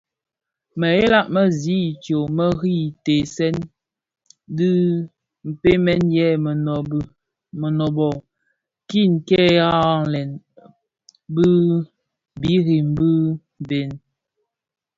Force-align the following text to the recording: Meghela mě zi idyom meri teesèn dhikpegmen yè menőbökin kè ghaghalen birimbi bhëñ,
Meghela 0.79 1.19
mě 1.33 1.43
zi 1.59 1.75
idyom 1.89 2.29
meri 2.37 2.77
teesèn 3.03 3.57
dhikpegmen 4.57 6.01
yè 6.15 6.27
menőbökin 7.61 9.11
kè 9.27 9.43
ghaghalen 9.59 10.29
birimbi 12.41 13.09
bhëñ, 13.67 13.89